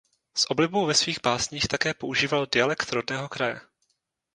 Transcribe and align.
S 0.35 0.51
oblibou 0.51 0.85
ve 0.85 0.93
svých 0.93 1.21
básních 1.21 1.67
také 1.67 1.93
používal 1.93 2.45
dialekt 2.53 2.91
rodného 2.91 3.29
kraje. 3.29 3.61